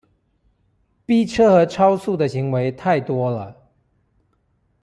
[1.05, 3.55] 逼車和超速的行為太多了